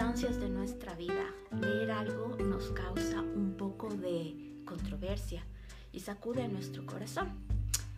de 0.00 0.48
nuestra 0.48 0.94
vida, 0.94 1.26
leer 1.60 1.90
algo 1.90 2.34
nos 2.42 2.70
causa 2.70 3.20
un 3.20 3.54
poco 3.58 3.90
de 3.90 4.62
controversia 4.64 5.44
y 5.92 6.00
sacude 6.00 6.48
nuestro 6.48 6.86
corazón. 6.86 7.28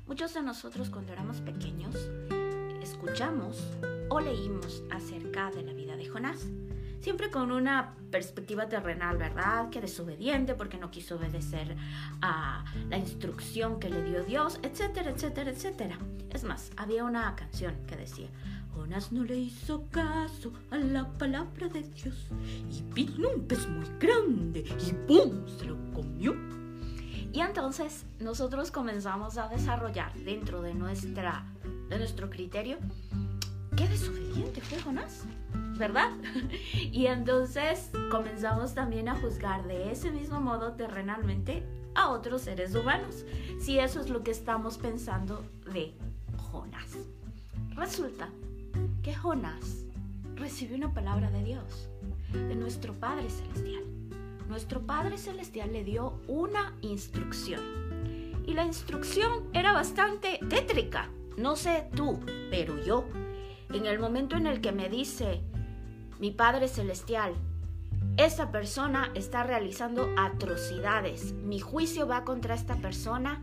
Muchos 0.08 0.34
de 0.34 0.42
nosotros 0.42 0.90
cuando 0.90 1.12
éramos 1.12 1.40
pequeños 1.40 1.94
escuchamos 2.82 3.62
o 4.08 4.18
leímos 4.18 4.82
acerca 4.90 5.52
de 5.52 5.62
la 5.62 5.72
vida 5.74 5.94
de 5.94 6.08
Jonás 6.08 6.48
siempre 7.02 7.30
con 7.30 7.50
una 7.50 7.94
perspectiva 8.10 8.68
terrenal, 8.68 9.16
¿verdad? 9.16 9.70
Que 9.70 9.80
desobediente 9.80 10.54
porque 10.54 10.78
no 10.78 10.90
quiso 10.90 11.16
obedecer 11.16 11.76
a 12.22 12.64
la 12.88 12.96
instrucción 12.96 13.80
que 13.80 13.90
le 13.90 14.02
dio 14.04 14.22
Dios, 14.22 14.60
etcétera, 14.62 15.10
etcétera, 15.10 15.50
etcétera. 15.50 15.98
Es 16.30 16.44
más, 16.44 16.70
había 16.76 17.04
una 17.04 17.34
canción 17.34 17.74
que 17.86 17.96
decía, 17.96 18.28
Jonás 18.74 19.12
no 19.12 19.24
le 19.24 19.36
hizo 19.36 19.86
caso 19.90 20.52
a 20.70 20.78
la 20.78 21.08
palabra 21.18 21.68
de 21.68 21.82
Dios 21.82 22.26
y 22.70 22.82
vino 22.92 23.30
un 23.30 23.46
pez 23.46 23.68
muy 23.68 23.86
grande 23.98 24.60
y 24.60 24.92
¡pum! 25.06 25.46
se 25.58 25.66
lo 25.66 25.76
comió. 25.92 26.34
Y 27.32 27.40
entonces 27.40 28.04
nosotros 28.18 28.70
comenzamos 28.70 29.38
a 29.38 29.48
desarrollar 29.48 30.14
dentro 30.14 30.60
de, 30.62 30.74
nuestra, 30.74 31.46
de 31.88 31.98
nuestro 31.98 32.28
criterio, 32.28 32.78
qué 33.76 33.88
desobediente 33.88 34.60
fue 34.60 34.80
Jonás. 34.80 35.24
¿verdad? 35.78 36.10
Y 36.92 37.06
entonces 37.06 37.90
comenzamos 38.10 38.74
también 38.74 39.08
a 39.08 39.18
juzgar 39.20 39.66
de 39.66 39.90
ese 39.90 40.10
mismo 40.10 40.40
modo 40.40 40.72
terrenalmente 40.72 41.66
a 41.94 42.10
otros 42.10 42.42
seres 42.42 42.74
humanos, 42.74 43.24
si 43.60 43.78
eso 43.78 44.00
es 44.00 44.08
lo 44.08 44.22
que 44.22 44.30
estamos 44.30 44.78
pensando 44.78 45.44
de 45.72 45.94
Jonás. 46.36 46.96
Resulta 47.74 48.28
que 49.02 49.14
Jonás 49.14 49.84
recibió 50.36 50.76
una 50.76 50.94
palabra 50.94 51.30
de 51.30 51.42
Dios, 51.42 51.88
de 52.32 52.54
nuestro 52.54 52.94
Padre 52.94 53.28
Celestial. 53.28 53.82
Nuestro 54.48 54.86
Padre 54.86 55.18
Celestial 55.18 55.72
le 55.72 55.84
dio 55.84 56.20
una 56.28 56.74
instrucción. 56.82 57.60
Y 58.46 58.54
la 58.54 58.64
instrucción 58.64 59.48
era 59.52 59.72
bastante 59.72 60.38
tétrica. 60.48 61.08
No 61.36 61.56
sé 61.56 61.88
tú, 61.96 62.20
pero 62.50 62.82
yo, 62.84 63.04
en 63.72 63.86
el 63.86 63.98
momento 63.98 64.36
en 64.36 64.46
el 64.46 64.60
que 64.60 64.72
me 64.72 64.88
dice, 64.88 65.42
mi 66.20 66.30
Padre 66.30 66.68
Celestial, 66.68 67.34
esta 68.16 68.52
persona 68.52 69.10
está 69.14 69.42
realizando 69.42 70.08
atrocidades, 70.18 71.32
mi 71.32 71.58
juicio 71.58 72.06
va 72.06 72.24
contra 72.24 72.54
esta 72.54 72.76
persona, 72.76 73.42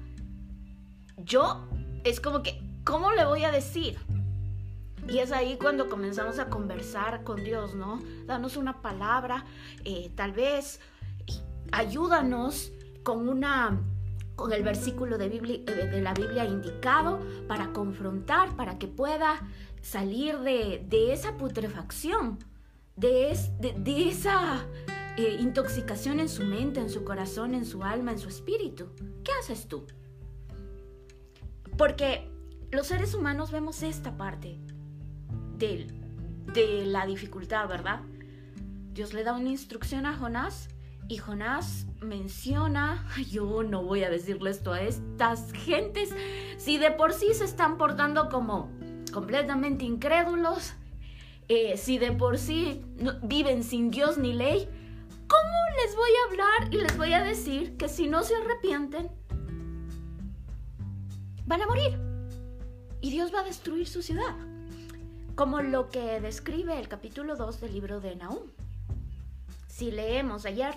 yo 1.18 1.68
es 2.04 2.22
como 2.22 2.44
que, 2.44 2.62
¿cómo 2.84 3.12
le 3.12 3.26
voy 3.26 3.44
a 3.44 3.52
decir? 3.52 3.98
Y 5.10 5.20
es 5.20 5.32
ahí 5.32 5.58
cuando 5.58 5.90
comenzamos 5.90 6.40
a 6.40 6.50
conversar 6.50 7.24
con 7.24 7.44
Dios, 7.44 7.76
¿no? 7.76 8.00
Danos 8.26 8.58
una 8.58 8.82
palabra, 8.82 9.46
eh, 9.84 10.12
tal 10.16 10.32
vez 10.32 10.80
ayúdanos 11.72 12.72
con 13.04 13.28
una 13.28 13.82
con 14.36 14.54
el 14.54 14.64
versículo 14.64 15.18
de, 15.18 15.26
eh, 15.26 15.64
de, 15.66 16.02
la 16.02 16.14
Biblia 16.14 16.46
indicado 16.46 17.20
para 17.50 17.74
confrontar, 17.74 18.56
para 18.56 18.80
que 18.80 18.88
pueda 18.88 19.42
salir 19.82 20.40
de, 20.40 20.86
de 20.88 21.12
esa 21.12 21.36
putrefacción 21.36 22.40
de, 23.00 24.10
esa 24.10 24.66
eh, 25.18 25.38
intoxicación 25.40 26.20
en 26.20 26.28
su 26.28 26.44
mente, 26.44 26.80
en 26.80 26.90
su 26.90 27.04
corazón, 27.04 27.56
en 27.56 27.66
su 27.66 27.84
alma, 27.84 28.12
en 28.12 28.20
su 28.20 28.28
espíritu. 28.28 28.90
¿Qué 29.24 29.32
haces 29.40 29.68
tú? 29.68 29.86
Porque 31.78 32.30
los 32.72 32.88
seres 32.88 33.14
humanos 33.14 33.52
vemos 33.52 33.84
esta 33.84 34.18
parte 34.18 34.60
de, 35.60 36.86
la 36.86 37.06
dificultad, 37.06 37.68
¿verdad? 37.68 38.02
Dios 38.94 39.14
le 39.14 39.24
da 39.24 39.34
una 39.34 39.50
instrucción 39.50 40.06
a 40.06 40.18
Jonás 40.18 40.70
y 41.08 41.18
Jonás 41.18 41.86
menciona, 42.02 43.06
yo 43.30 43.64
no 43.64 43.84
voy 43.84 44.04
a 44.04 44.10
decirle 44.10 44.50
esto 44.50 44.74
a 44.74 44.82
estas 44.82 45.52
gentes, 45.52 46.10
si 46.58 46.78
de 46.78 46.92
por 46.92 47.14
sí 47.14 47.34
se 47.34 47.46
están 47.46 47.78
portando 47.78 48.30
como 48.30 48.72
completamente 49.12 49.86
incrédulos, 49.86 50.74
eh, 51.48 51.78
si 51.78 51.98
de 51.98 52.12
por 52.12 52.38
sí 52.38 52.86
viven 53.24 53.64
sin 53.64 53.92
Dios 53.92 54.18
ni 54.18 54.34
ley, 54.34 54.68
¿cómo 55.28 55.58
les 55.84 55.96
voy 55.96 56.10
a 56.10 56.30
hablar 56.30 56.74
y 56.74 56.78
les 56.78 56.98
voy 56.98 57.14
a 57.14 57.24
decir 57.24 57.76
que 57.76 57.90
si 57.90 58.08
no 58.08 58.24
se 58.24 58.36
arrepienten, 58.36 59.10
van 61.46 61.62
a 61.62 61.68
morir? 61.68 62.00
Y 63.02 63.12
Dios 63.12 63.34
va 63.34 63.42
a 63.42 63.44
destruir 63.44 63.88
su 63.88 64.02
ciudad. 64.02 64.49
Como 65.40 65.62
lo 65.62 65.90
que 65.90 66.20
describe 66.20 66.78
el 66.78 66.90
capítulo 66.90 67.38
2 67.38 67.62
del 67.62 67.72
libro 67.72 68.02
de 68.02 68.14
Nahum. 68.14 68.50
Si 69.70 69.90
leemos 69.90 70.46
ayer, 70.46 70.76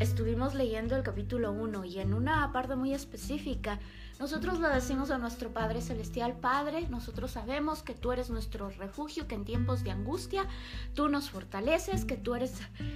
estuvimos 0.00 0.54
leyendo 0.54 0.96
el 0.96 1.04
capítulo 1.04 1.52
1 1.52 1.84
y 1.84 2.00
en 2.00 2.12
una 2.12 2.50
parte 2.50 2.74
muy 2.74 2.94
específica 2.94 3.78
nosotros 4.18 4.58
le 4.58 4.70
decimos 4.70 5.12
a 5.12 5.18
nuestro 5.18 5.50
Padre 5.52 5.80
Celestial, 5.80 6.32
Padre, 6.32 6.88
nosotros 6.88 7.30
sabemos 7.30 7.84
que 7.84 7.94
tú 7.94 8.10
eres 8.10 8.28
nuestro 8.28 8.70
refugio, 8.70 9.28
que 9.28 9.36
en 9.36 9.44
tiempos 9.44 9.84
de 9.84 9.92
angustia 9.92 10.48
tú 10.96 11.08
nos 11.08 11.30
fortaleces, 11.30 12.04
que 12.04 12.16
tú 12.16 12.34
eres 12.34 12.54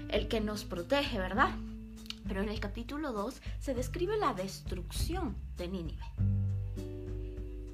el 0.08 0.26
que 0.26 0.40
nos 0.40 0.64
protege, 0.64 1.20
¿verdad? 1.20 1.50
Pero 2.26 2.42
en 2.42 2.48
el 2.48 2.58
capítulo 2.58 3.12
2 3.12 3.42
se 3.60 3.74
describe 3.74 4.16
la 4.16 4.34
destrucción 4.34 5.36
de 5.56 5.68
Nínive. 5.68 6.45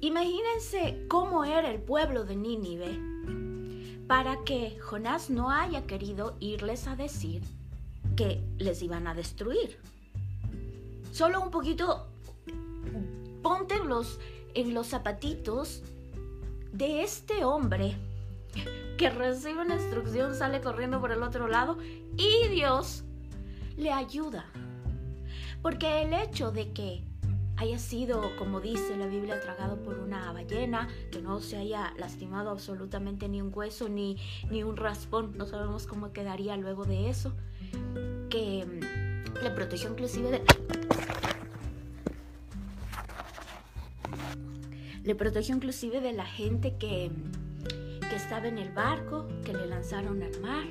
Imagínense 0.03 1.05
cómo 1.07 1.45
era 1.45 1.71
el 1.71 1.81
pueblo 1.81 2.25
de 2.25 2.35
Nínive 2.35 2.99
para 4.05 4.43
que 4.43 4.77
Jonás 4.81 5.29
no 5.29 5.49
haya 5.49 5.87
querido 5.87 6.35
irles 6.41 6.87
a 6.87 6.97
decir 6.97 7.41
que 8.17 8.43
les 8.57 8.81
iban 8.81 9.07
a 9.07 9.13
destruir. 9.13 9.79
Solo 11.13 11.39
un 11.39 11.51
poquito 11.51 12.05
ponte 13.41 13.81
los, 13.81 14.19
en 14.53 14.73
los 14.73 14.87
zapatitos 14.87 15.83
de 16.73 17.03
este 17.03 17.45
hombre 17.45 17.95
que 18.97 19.09
recibe 19.09 19.61
una 19.61 19.75
instrucción, 19.75 20.35
sale 20.35 20.59
corriendo 20.59 20.99
por 20.99 21.13
el 21.13 21.23
otro 21.23 21.47
lado 21.47 21.77
y 22.17 22.49
Dios 22.49 23.05
le 23.77 23.93
ayuda. 23.93 24.51
Porque 25.61 26.01
el 26.01 26.13
hecho 26.13 26.51
de 26.51 26.73
que 26.73 27.12
haya 27.63 27.79
sido, 27.79 28.35
como 28.37 28.59
dice 28.59 28.97
la 28.97 29.07
Biblia, 29.07 29.39
tragado 29.39 29.77
por 29.77 29.97
una 29.97 30.33
ballena, 30.33 30.89
que 31.11 31.21
no 31.21 31.39
se 31.39 31.55
haya 31.55 31.93
lastimado 31.97 32.49
absolutamente 32.49 33.29
ni 33.29 33.41
un 33.41 33.51
hueso 33.53 33.87
ni, 33.87 34.17
ni 34.51 34.63
un 34.63 34.75
raspón, 34.75 35.37
no 35.37 35.45
sabemos 35.45 35.87
cómo 35.87 36.11
quedaría 36.11 36.57
luego 36.57 36.83
de 36.83 37.09
eso, 37.09 37.31
que 38.29 38.65
le 39.41 39.49
protegió 39.51 39.89
inclusive 39.89 40.29
de 40.31 40.43
Le 45.05 45.15
protegió 45.15 45.55
inclusive 45.55 46.01
de 46.01 46.13
la 46.13 46.25
gente 46.25 46.77
que, 46.77 47.11
que 48.09 48.15
estaba 48.15 48.47
en 48.47 48.57
el 48.57 48.71
barco, 48.71 49.27
que 49.43 49.53
le 49.53 49.67
lanzaron 49.67 50.21
al 50.21 50.41
mar. 50.41 50.65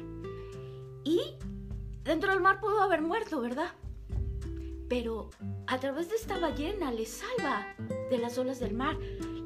Y 1.04 1.20
dentro 2.04 2.32
del 2.32 2.40
mar 2.40 2.60
pudo 2.60 2.82
haber 2.82 3.02
muerto, 3.02 3.40
¿verdad? 3.40 3.72
Pero 4.88 5.30
a 5.72 5.80
través 5.80 6.10
de 6.10 6.16
esta 6.16 6.38
ballena 6.38 6.92
le 6.92 7.06
salva 7.06 7.66
de 8.10 8.18
las 8.18 8.36
olas 8.36 8.60
del 8.60 8.74
mar. 8.74 8.94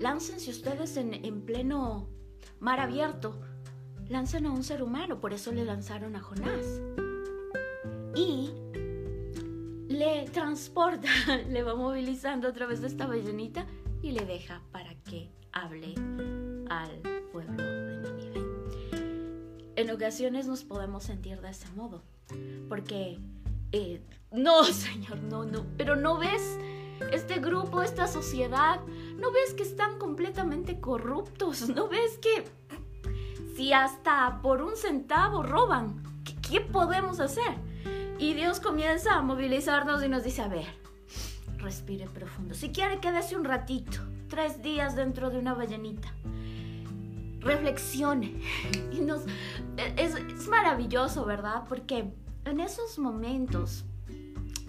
Láncense 0.01 0.51
ustedes 0.51 0.97
en, 0.97 1.15
en 1.15 1.43
pleno 1.43 2.09
mar 2.59 2.81
abierto. 2.81 3.41
Lanzan 4.09 4.47
a 4.47 4.51
un 4.51 4.65
ser 4.65 4.83
humano, 4.83 5.21
por 5.21 5.33
eso 5.33 5.53
le 5.53 5.65
lanzaron 5.65 6.17
a 6.17 6.21
Jonás. 6.21 6.81
Y 8.17 8.51
le 9.89 10.25
transporta, 10.33 11.09
le 11.49 11.63
va 11.63 11.77
movilizando 11.77 12.49
a 12.49 12.53
través 12.53 12.81
de 12.81 12.89
esta 12.89 13.07
ballenita 13.07 13.65
y 14.03 14.11
le 14.11 14.27
deja 14.27 14.63
para 14.73 14.97
que 15.05 15.31
hable 15.53 15.95
al 16.69 16.91
pueblo 17.31 17.63
de 17.63 17.99
Nínive. 18.01 19.73
En 19.77 19.91
ocasiones 19.93 20.49
nos 20.49 20.65
podemos 20.65 21.05
sentir 21.05 21.41
de 21.41 21.51
ese 21.51 21.71
modo, 21.77 22.03
porque 22.69 23.21
eh, 23.73 24.01
no, 24.31 24.65
Señor, 24.65 25.19
no, 25.23 25.45
no, 25.45 25.65
pero 25.77 25.97
no 25.97 26.19
ves 26.19 26.59
este 27.13 27.41
grupo, 27.41 27.83
esta 27.83 28.07
sociedad, 28.07 28.81
no 29.17 29.31
ves 29.33 29.55
que 29.55 29.63
están 29.63 29.99
completamente 29.99 30.81
corruptos, 30.81 31.69
no 31.69 31.89
ves 31.89 32.19
que 32.19 32.45
si 33.57 33.73
hasta 33.73 34.41
por 34.43 34.63
un 34.63 34.77
centavo 34.77 35.43
roban, 35.43 36.03
¿qué, 36.49 36.61
podemos 36.61 37.21
hacer? 37.21 37.55
Y 38.19 38.35
Dios 38.35 38.61
comienza 38.61 39.15
a 39.15 39.23
movilizarnos 39.23 40.03
y 40.03 40.09
nos 40.09 40.25
dice, 40.25 40.43
a 40.43 40.49
ver, 40.49 40.67
respire 41.59 42.07
profundo. 42.07 42.55
Si 42.55 42.71
quiere, 42.71 42.99
quédese 42.99 43.37
un 43.37 43.45
ratito, 43.45 43.99
tres 44.29 44.63
días 44.63 44.97
dentro 44.97 45.31
de 45.31 45.39
una 45.39 45.55
ballenita. 45.55 46.13
Reflexione. 47.41 48.41
Y 48.93 49.01
nos, 49.01 49.23
es, 49.97 50.15
es 50.15 50.49
maravilloso, 50.49 51.25
¿verdad? 51.27 51.65
Porque 51.69 52.11
en 52.47 52.61
esos 52.61 52.99
momentos, 52.99 53.85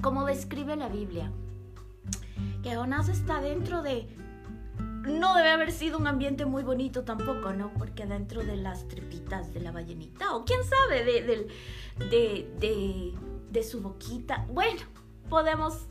como 0.02 0.26
describe 0.26 0.76
la 0.76 0.90
Biblia, 0.90 1.32
que 2.64 2.76
Jonás 2.76 3.08
está 3.08 3.42
dentro 3.42 3.82
de 3.82 4.08
no 5.08 5.36
debe 5.36 5.52
haber 5.52 5.72
sido 5.72 5.98
un 5.98 6.06
ambiente 6.06 6.46
muy 6.46 6.64
bonito 6.64 7.04
tampoco, 7.04 7.54
¿no? 7.54 7.72
Porque 7.74 8.06
dentro 8.06 8.44
de 8.44 8.58
las 8.58 8.88
tripitas 8.90 9.54
de 9.54 9.62
la 9.62 9.72
ballenita, 9.72 10.36
o 10.36 10.44
quién 10.44 10.60
sabe, 10.66 11.04
de, 11.06 11.48
de, 12.10 13.14
de 13.50 13.64
su 13.64 13.82
boquita, 13.82 14.46
bueno, 14.50 14.82
podemos 15.30 15.88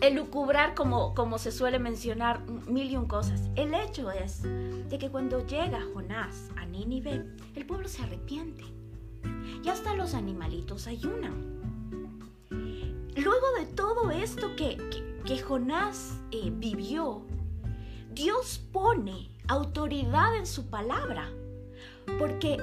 elucubrar 0.00 0.74
como, 0.74 1.14
como 1.14 1.38
se 1.38 1.52
suele 1.52 1.78
mencionar 1.78 2.40
mil 2.66 2.90
y 2.90 2.96
un 2.96 3.06
cosas. 3.06 3.42
El 3.54 3.74
hecho 3.74 4.10
es 4.10 4.42
de 4.42 4.98
que 4.98 5.10
cuando 5.10 5.46
llega 5.46 5.80
Jonás 5.92 6.50
a 6.56 6.64
Nínive, 6.64 7.26
el 7.54 7.66
pueblo 7.66 7.88
se 7.88 8.02
arrepiente. 8.02 8.64
Y 9.62 9.68
hasta 9.68 9.94
los 9.94 10.14
animalitos 10.14 10.86
ayunan. 10.86 11.52
Luego 13.16 13.46
de 13.58 13.66
todo 13.66 14.10
esto 14.10 14.56
que, 14.56 14.78
que, 15.26 15.38
Jonás 15.38 16.18
eh, 16.30 16.50
vivió, 16.52 17.22
Dios 18.12 18.60
pone 18.72 19.30
autoridad 19.48 20.34
en 20.36 20.46
su 20.46 20.70
palabra. 20.70 21.30
Porque 22.18 22.56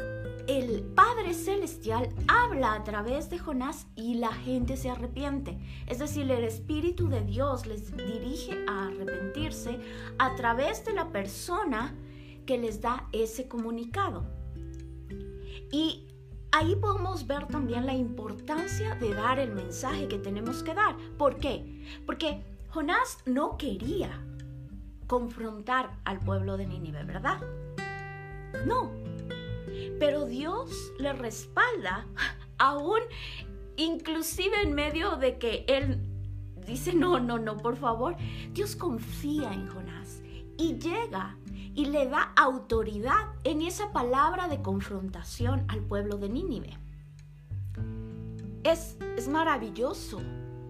el 0.47 0.81
Padre 0.95 1.35
Celestial 1.35 2.09
habla 2.27 2.73
a 2.73 2.83
través 2.83 3.29
de 3.29 3.37
Jonás 3.37 3.85
y 3.95 4.15
la 4.15 4.33
gente 4.33 4.75
se 4.75 4.89
arrepiente. 4.89 5.59
Es 5.85 5.99
decir, 5.99 6.29
el 6.31 6.43
Espíritu 6.43 7.07
de 7.07 7.21
Dios 7.21 7.67
les 7.67 7.95
dirige 7.95 8.57
a 8.67 8.87
arrepentirse 8.87 9.79
a 10.17 10.35
través 10.35 10.83
de 10.85 10.93
la 10.93 11.09
persona 11.11 11.95
que 12.47 12.57
les 12.57 12.81
da 12.81 13.07
ese 13.11 13.47
comunicado. 13.47 14.25
Y 15.71 16.07
ahí 16.51 16.75
podemos 16.75 17.27
ver 17.27 17.47
también 17.47 17.85
la 17.85 17.93
importancia 17.93 18.95
de 18.95 19.13
dar 19.13 19.39
el 19.39 19.51
mensaje 19.51 20.07
que 20.07 20.17
tenemos 20.17 20.63
que 20.63 20.73
dar. 20.73 20.95
¿Por 21.17 21.37
qué? 21.37 21.83
Porque 22.05 22.43
Jonás 22.69 23.19
no 23.25 23.57
quería 23.57 24.09
confrontar 25.07 25.91
al 26.05 26.19
pueblo 26.19 26.57
de 26.57 26.67
Nínive, 26.67 27.03
¿verdad? 27.03 27.39
No, 28.65 28.91
pero 29.99 30.25
Dios 30.25 30.91
le 30.99 31.13
respalda 31.13 32.05
aún 32.57 32.99
inclusive 33.77 34.61
en 34.61 34.73
medio 34.73 35.15
de 35.15 35.37
que 35.37 35.65
él 35.67 36.01
dice, 36.67 36.93
no, 36.93 37.19
no, 37.19 37.37
no, 37.37 37.57
por 37.57 37.77
favor. 37.77 38.15
Dios 38.51 38.75
confía 38.75 39.53
en 39.53 39.67
Jonás 39.67 40.21
y 40.59 40.77
llega 40.77 41.37
y 41.73 41.85
le 41.85 42.07
da 42.07 42.33
autoridad 42.35 43.33
en 43.45 43.61
esa 43.61 43.91
palabra 43.93 44.49
de 44.49 44.61
confrontación 44.61 45.65
al 45.69 45.79
pueblo 45.79 46.17
de 46.17 46.29
Nínive. 46.29 46.77
Es, 48.63 48.97
es 49.15 49.29
maravilloso 49.29 50.19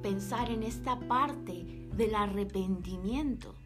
pensar 0.04 0.52
en 0.52 0.62
esta 0.62 1.00
parte 1.00 1.90
del 1.96 2.14
arrepentimiento 2.14 3.59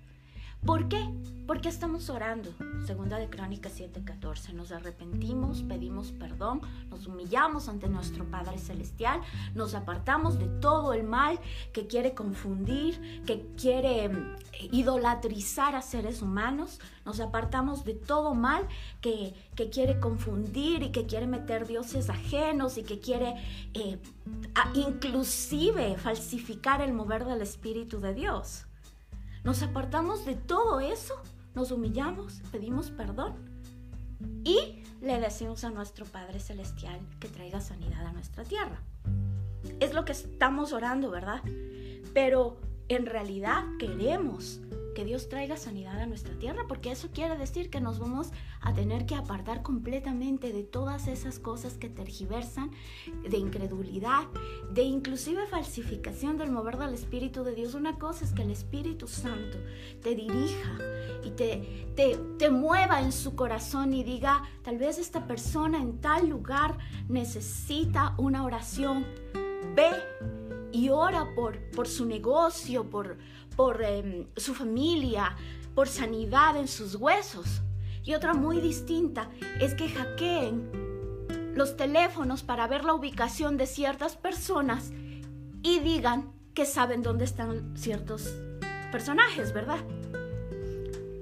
¿Por 0.66 0.88
qué? 0.88 1.14
Porque 1.46 1.68
estamos 1.68 2.10
orando. 2.10 2.54
Segunda 2.86 3.18
de 3.18 3.30
Crónicas 3.30 3.78
7:14. 3.78 4.54
Nos 4.54 4.72
arrepentimos, 4.72 5.62
pedimos 5.62 6.14
perdón, 6.14 6.62
nos 6.90 7.06
humillamos 7.06 7.68
ante 7.68 7.90
nuestro 7.90 8.24
Padre 8.24 8.58
Celestial, 8.58 9.20
nos 9.56 9.76
apartamos 9.76 10.40
de 10.40 10.48
todo 10.48 10.94
el 10.94 11.04
mal 11.04 11.38
que 11.74 11.86
quiere 11.88 12.14
confundir, 12.14 13.24
que 13.26 13.46
quiere 13.58 14.06
eh, 14.06 14.12
idolatrizar 14.72 15.76
a 15.76 15.82
seres 15.82 16.22
humanos, 16.22 16.80
nos 17.04 17.20
apartamos 17.20 17.84
de 17.84 17.96
todo 17.96 18.34
mal 18.34 18.66
que, 19.02 19.36
quiere 19.70 20.00
confundir 20.00 20.82
y 20.82 20.92
que 20.92 21.06
quiere 21.06 21.28
meter 21.28 21.68
dioses 21.68 22.10
ajenos 22.10 22.78
y 22.78 22.84
que 22.84 23.00
quiere 23.00 23.36
eh, 23.74 24.00
inclusive 24.76 25.98
falsificar 25.98 26.82
el 26.82 26.94
mover 26.94 27.26
del 27.26 27.42
Espíritu 27.42 28.00
de 28.00 28.14
Dios. 28.14 28.66
Nos 29.44 29.62
apartamos 29.62 30.26
de 30.26 30.36
todo 30.36 30.80
eso, 30.80 31.16
nos 31.54 31.72
humillamos, 31.72 32.42
pedimos 32.52 32.92
perdón 32.92 33.36
y 34.44 34.84
le 35.02 35.20
decimos 35.20 35.64
a 35.66 35.70
nuestro 35.70 36.06
Padre 36.06 36.40
Celestial 36.40 37.00
que 37.20 37.28
traiga 37.28 37.60
sanidad 37.60 38.06
a 38.06 38.14
nuestra 38.14 38.46
tierra. 38.46 38.82
Es 39.80 39.94
lo 39.94 40.06
que 40.06 40.14
estamos 40.14 40.72
orando, 40.72 41.12
¿verdad? 41.12 41.42
Pero 42.14 42.58
en 42.90 43.06
realidad 43.06 43.64
queremos 43.80 44.62
que 44.94 45.06
Dios 45.06 45.28
traiga 45.28 45.58
sanidad 45.58 46.00
a 46.00 46.06
nuestra 46.06 46.36
tierra, 46.36 46.66
porque 46.68 46.92
eso 46.92 47.10
quiere 47.12 47.38
decir 47.38 47.70
que 47.70 47.82
nos 47.82 48.00
vamos 48.00 48.30
a 48.62 48.74
tener 48.74 49.06
que 49.06 49.16
apartar 49.16 49.64
completamente 49.64 50.54
de 50.54 50.64
todas 50.64 51.08
esas 51.08 51.40
cosas 51.40 51.74
que 51.74 51.90
tergiversan, 51.90 52.72
de 53.28 53.38
incredulidad, 53.38 54.26
de 54.72 54.84
inclusive 54.84 55.46
falsificación 55.48 56.38
del 56.38 56.52
mover 56.52 56.78
del 56.78 56.94
Espíritu 56.94 57.44
de 57.44 57.56
Dios. 57.56 57.74
Una 57.74 57.98
cosa 57.98 58.24
es 58.24 58.32
que 58.34 58.44
el 58.44 58.52
Espíritu 58.52 59.08
Santo 59.08 59.58
te 60.02 60.16
dirija 60.16 60.78
y 61.24 61.32
te, 61.32 61.88
te, 61.96 62.18
te 62.38 62.50
mueva 62.50 63.02
en 63.02 63.12
su 63.12 63.36
corazón 63.36 63.94
y 63.94 64.04
diga, 64.04 64.44
tal 64.62 64.78
vez 64.78 65.00
esta 65.00 65.28
persona 65.28 65.82
en 65.82 66.00
tal 66.00 66.30
lugar 66.30 66.78
necesita 67.10 68.14
una 68.18 68.44
oración. 68.44 69.06
Ve 69.76 69.90
y 70.74 70.90
ora 70.90 71.34
por, 71.36 71.58
por 71.72 71.88
su 71.88 72.06
negocio, 72.06 72.90
por, 72.90 73.18
por 73.56 73.82
em, 73.84 74.28
su 74.36 74.54
familia, 74.54 75.38
por 75.76 75.88
sanidad 75.88 76.58
en 76.58 76.68
sus 76.68 76.96
huesos. 76.96 77.62
Y 78.04 78.16
otra 78.16 78.34
muy 78.34 78.60
distinta 78.60 79.30
es 79.62 79.76
que 79.76 79.88
hackeen 79.88 81.54
los 81.56 81.78
teléfonos 81.78 82.44
para 82.44 82.68
ver 82.68 82.84
la 82.84 82.96
ubicación 82.96 83.56
de 83.56 83.68
ciertas 83.68 84.18
personas 84.18 84.92
y 85.62 85.80
digan 85.80 86.34
que 86.54 86.66
saben 86.66 87.04
dónde 87.04 87.26
están 87.26 87.78
ciertos 87.78 88.34
personajes, 88.92 89.54
¿verdad? 89.54 89.80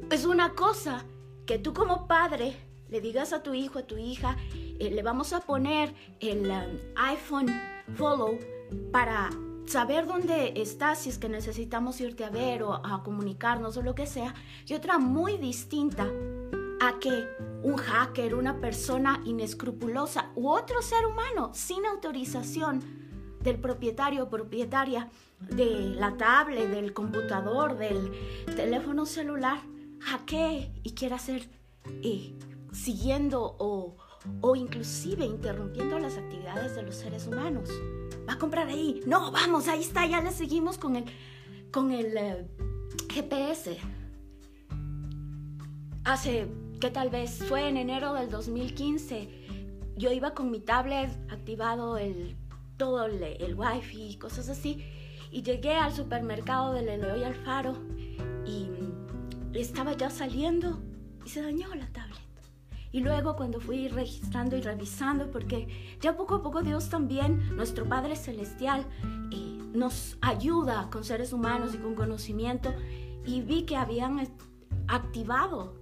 Es 0.09 0.25
una 0.25 0.53
cosa 0.53 1.05
que 1.45 1.59
tú 1.59 1.73
como 1.73 2.07
padre 2.07 2.55
le 2.89 3.01
digas 3.01 3.33
a 3.33 3.43
tu 3.43 3.53
hijo, 3.53 3.79
a 3.79 3.83
tu 3.83 3.97
hija, 3.97 4.37
eh, 4.53 4.91
le 4.91 5.03
vamos 5.03 5.33
a 5.33 5.41
poner 5.41 5.93
el 6.19 6.49
um, 6.49 6.77
iPhone 6.95 7.47
Follow 7.95 8.37
para 8.91 9.29
saber 9.65 10.05
dónde 10.05 10.53
estás 10.57 10.99
si 10.99 11.09
es 11.09 11.17
que 11.17 11.29
necesitamos 11.29 12.01
irte 12.01 12.25
a 12.25 12.29
ver 12.29 12.63
o 12.63 12.73
a 12.73 13.03
comunicarnos 13.03 13.77
o 13.77 13.81
lo 13.81 13.95
que 13.95 14.07
sea, 14.07 14.33
y 14.67 14.73
otra 14.73 14.97
muy 14.97 15.37
distinta 15.37 16.07
a 16.81 16.99
que 16.99 17.27
un 17.63 17.77
hacker, 17.77 18.35
una 18.35 18.59
persona 18.59 19.21
inescrupulosa 19.25 20.31
u 20.35 20.49
otro 20.49 20.81
ser 20.81 21.05
humano 21.05 21.51
sin 21.53 21.85
autorización 21.85 22.81
del 23.41 23.59
propietario 23.59 24.23
o 24.23 24.29
propietaria 24.29 25.09
de 25.39 25.93
la 25.95 26.17
tablet, 26.17 26.69
del 26.69 26.93
computador, 26.93 27.77
del 27.77 28.11
teléfono 28.55 29.05
celular, 29.05 29.59
hackee 29.99 30.71
y 30.83 30.91
quiera 30.91 31.15
hacer 31.15 31.47
eh, 32.03 32.35
siguiendo 32.71 33.55
o, 33.59 33.95
o 34.41 34.55
inclusive 34.55 35.25
interrumpiendo 35.25 35.99
las 35.99 36.17
actividades 36.17 36.75
de 36.75 36.83
los 36.83 36.95
seres 36.95 37.27
humanos 37.27 37.69
va 38.27 38.33
a 38.33 38.37
comprar 38.37 38.67
ahí. 38.67 39.01
No, 39.05 39.31
vamos, 39.31 39.67
ahí 39.67 39.81
está, 39.81 40.05
ya 40.05 40.21
le 40.21 40.31
seguimos 40.31 40.77
con 40.77 40.95
el, 40.95 41.05
con 41.71 41.91
el 41.91 42.17
eh, 42.17 42.47
GPS. 43.09 43.77
Hace, 46.03 46.47
que 46.79 46.89
tal 46.89 47.09
vez 47.09 47.43
fue 47.47 47.67
en 47.67 47.77
enero 47.77 48.13
del 48.13 48.29
2015, 48.29 49.29
yo 49.97 50.11
iba 50.11 50.33
con 50.33 50.49
mi 50.49 50.59
tablet 50.59 51.09
activado 51.29 51.97
el, 51.97 52.35
todo 52.77 53.05
el, 53.05 53.21
el 53.21 53.55
wifi 53.55 54.11
y 54.11 54.17
cosas 54.17 54.49
así, 54.49 54.83
y 55.31 55.43
llegué 55.43 55.75
al 55.75 55.93
supermercado 55.93 56.73
de 56.73 56.81
Leloy 56.81 57.23
Alfaro 57.23 57.77
y 58.45 58.67
estaba 59.53 59.93
ya 59.93 60.09
saliendo 60.09 60.81
y 61.25 61.29
se 61.29 61.41
dañó 61.41 61.73
la 61.75 61.87
tablet. 61.87 62.10
Y 62.91 62.99
luego 62.99 63.35
cuando 63.35 63.59
fui 63.59 63.87
registrando 63.87 64.57
y 64.57 64.61
revisando, 64.61 65.31
porque 65.31 65.67
ya 66.01 66.17
poco 66.17 66.35
a 66.35 66.43
poco 66.43 66.61
Dios 66.61 66.89
también, 66.89 67.55
nuestro 67.55 67.87
Padre 67.87 68.15
Celestial, 68.15 68.85
eh, 69.31 69.59
nos 69.73 70.17
ayuda 70.21 70.89
con 70.91 71.03
seres 71.03 71.31
humanos 71.31 71.73
y 71.73 71.77
con 71.77 71.95
conocimiento, 71.95 72.73
y 73.25 73.41
vi 73.41 73.63
que 73.63 73.77
habían 73.77 74.19
activado 74.87 75.73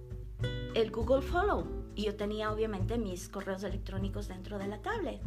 el 0.74 0.90
Google 0.90 1.22
Follow. 1.22 1.66
Y 1.96 2.04
yo 2.04 2.14
tenía 2.14 2.52
obviamente 2.52 2.96
mis 2.96 3.28
correos 3.28 3.64
electrónicos 3.64 4.28
dentro 4.28 4.58
de 4.58 4.68
la 4.68 4.80
tablet. 4.80 5.20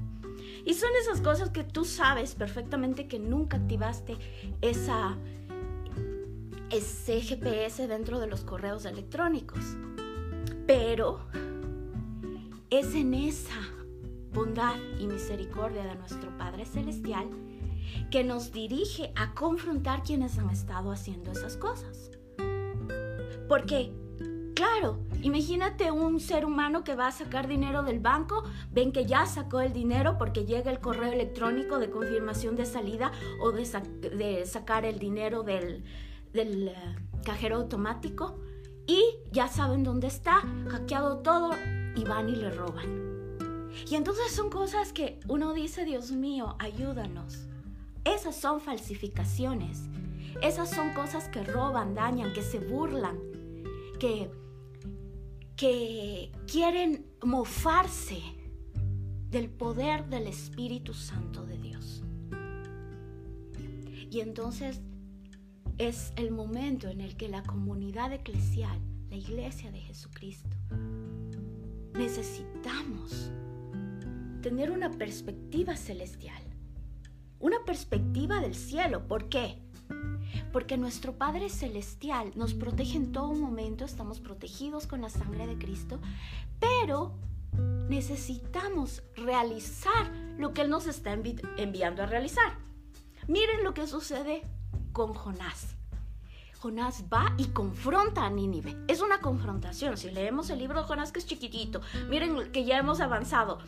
Y 0.65 0.73
son 0.73 0.89
esas 1.01 1.21
cosas 1.21 1.49
que 1.49 1.63
tú 1.63 1.83
sabes 1.83 2.35
perfectamente 2.35 3.07
que 3.07 3.19
nunca 3.19 3.57
activaste 3.57 4.17
esa, 4.61 5.17
ese 6.69 7.21
GPS 7.21 7.87
dentro 7.87 8.19
de 8.19 8.27
los 8.27 8.43
correos 8.43 8.85
electrónicos. 8.85 9.75
Pero 10.65 11.27
es 12.79 12.95
en 12.95 13.13
esa 13.13 13.61
bondad 14.33 14.75
y 14.99 15.05
misericordia 15.05 15.85
de 15.85 15.95
nuestro 15.95 16.35
Padre 16.39 16.65
Celestial 16.65 17.29
que 18.09 18.23
nos 18.23 18.51
dirige 18.51 19.13
a 19.15 19.35
confrontar 19.35 20.01
quienes 20.01 20.39
han 20.39 20.49
estado 20.49 20.91
haciendo 20.91 21.31
esas 21.31 21.55
cosas. 21.55 22.09
Porque, 23.47 23.93
claro, 24.55 24.97
imagínate 25.21 25.91
un 25.91 26.19
ser 26.19 26.45
humano 26.45 26.83
que 26.83 26.95
va 26.95 27.07
a 27.07 27.11
sacar 27.11 27.47
dinero 27.47 27.83
del 27.83 27.99
banco, 27.99 28.43
ven 28.71 28.91
que 28.91 29.05
ya 29.05 29.27
sacó 29.27 29.61
el 29.61 29.71
dinero 29.71 30.17
porque 30.17 30.45
llega 30.45 30.71
el 30.71 30.79
correo 30.79 31.11
electrónico 31.11 31.77
de 31.77 31.91
confirmación 31.91 32.55
de 32.55 32.65
salida 32.65 33.11
o 33.39 33.51
de, 33.51 34.45
sacar 34.47 34.83
el 34.85 34.97
dinero 34.97 35.43
del, 35.43 35.83
eh, 36.33 36.75
cajero 37.23 37.57
automático 37.57 38.39
y 38.87 39.03
ya 39.31 39.47
saben 39.47 39.83
dónde 39.83 40.07
está, 40.07 40.41
hackeado 40.71 41.19
todo 41.19 41.51
y 41.95 42.03
van 42.03 42.29
y 42.29 42.35
le 42.35 42.49
roban. 42.49 43.13
Y 43.89 43.95
entonces 43.95 44.31
son 44.31 44.49
cosas 44.49 44.93
que 44.93 45.19
uno 45.27 45.53
dice, 45.53 45.85
Dios 45.85 46.11
mío, 46.11 46.55
ayúdanos. 46.59 47.47
Esas 48.05 48.35
son 48.35 48.61
falsificaciones. 48.61 49.83
Esas 50.41 50.69
son 50.69 50.93
cosas 50.93 51.29
que 51.29 51.43
roban, 51.43 51.93
dañan, 51.93 52.33
que 52.33 52.41
se 52.41 52.59
burlan, 52.59 53.17
que, 53.99 54.31
que 55.55 56.31
quieren 56.51 57.05
mofarse 57.23 58.21
del 59.29 59.49
poder 59.49 60.07
del 60.09 60.27
Espíritu 60.27 60.93
Santo 60.93 61.45
de 61.45 61.57
Dios. 61.57 62.03
Y 64.09 64.19
entonces 64.19 64.81
es 65.77 66.13
el 66.17 66.31
momento 66.31 66.87
en 66.87 67.01
el 67.01 67.17
que 67.17 67.29
la 67.29 67.43
comunidad 67.43 68.13
eclesial, 68.13 68.79
la 69.09 69.15
iglesia 69.15 69.71
de 69.71 69.79
Jesucristo, 69.79 70.55
necesitamos 71.95 73.31
tener 74.41 74.71
una 74.71 74.91
perspectiva 74.91 75.75
celestial, 75.75 76.41
una 77.39 77.63
perspectiva 77.65 78.41
del 78.41 78.55
cielo. 78.55 79.07
¿Por 79.07 79.29
qué? 79.29 79.61
Porque 80.51 80.77
nuestro 80.77 81.17
Padre 81.17 81.49
Celestial 81.49 82.31
nos 82.35 82.53
protege 82.53 82.97
en 82.97 83.11
todo 83.11 83.33
momento, 83.33 83.85
estamos 83.85 84.19
protegidos 84.19 84.87
con 84.87 85.01
la 85.01 85.09
sangre 85.09 85.47
de 85.47 85.57
Cristo, 85.57 85.99
pero 86.59 87.15
necesitamos 87.89 89.03
realizar 89.15 90.11
lo 90.37 90.53
que 90.53 90.61
Él 90.61 90.69
nos 90.69 90.87
está 90.87 91.13
enviando 91.57 92.03
a 92.03 92.07
realizar. 92.07 92.57
Miren 93.27 93.63
lo 93.63 93.73
que 93.73 93.87
sucede 93.87 94.43
con 94.91 95.13
Jonás. 95.13 95.75
Jonás 96.63 97.03
va 97.11 97.35
y 97.37 97.47
confronta 97.47 98.25
a 98.25 98.29
Nínive. 98.29 98.77
Es 98.87 99.01
una 99.01 99.19
confrontación. 99.19 99.97
Si 99.97 100.09
leemos 100.09 100.49
el 100.49 100.59
libro 100.59 100.79
de 100.79 100.87
Jonás, 100.87 101.11
que 101.11 101.19
es 101.19 101.25
chiquitito, 101.25 101.81
miren 102.07 102.53
que 102.53 102.63
ya 102.63 102.77
hemos 102.77 103.01
avanzado. 103.01 103.59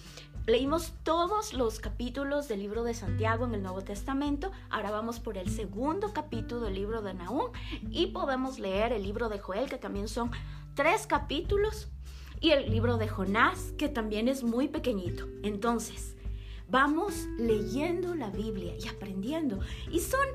Leímos 0.46 0.94
todos 1.04 1.54
los 1.54 1.82
capítulos 1.82 2.48
del 2.48 2.60
libro 2.60 2.86
de 2.86 2.94
Santiago 2.94 3.44
en 3.44 3.54
el 3.54 3.64
Nuevo 3.64 3.82
Testamento. 3.82 4.50
Ahora 4.70 4.92
vamos 4.92 5.20
por 5.20 5.38
el 5.38 5.50
segundo 5.50 6.14
capítulo 6.14 6.62
del 6.62 6.75
libro 6.75 7.02
de 7.02 7.14
Nahum 7.14 7.52
y 7.92 8.08
podemos 8.08 8.60
leer 8.60 8.94
el 8.94 9.04
libro 9.04 9.28
de 9.28 9.40
Joel, 9.40 9.70
que 9.70 9.78
también 9.78 10.08
son 10.08 10.32
tres 10.74 11.06
capítulos, 11.06 11.90
y 12.40 12.52
el 12.52 12.72
libro 12.72 12.96
de 12.96 13.10
Jonás, 13.10 13.74
que 13.78 13.90
también 13.90 14.30
es 14.30 14.42
muy 14.42 14.70
pequeñito. 14.70 15.28
Entonces, 15.44 16.16
vamos 16.70 17.25
leyendo 17.38 18.16
la 18.16 18.30
Biblia 18.30 18.74
y 18.82 18.88
aprendiendo. 18.88 19.60
Y 19.92 20.00
son 20.00 20.25